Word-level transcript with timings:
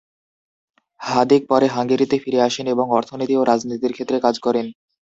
হাদিক 1.01 1.41
পরে 1.49 1.67
হাঙ্গেরিতে 1.67 2.15
ফিরে 2.23 2.39
আসেন 2.47 2.65
এবং 2.67 2.85
অর্থনীতি 2.91 3.33
ও 3.37 3.43
রাজনীতির 3.43 3.95
ক্ষেত্রে 3.95 4.17
কাজ 4.25 4.35
করেন। 4.39 4.65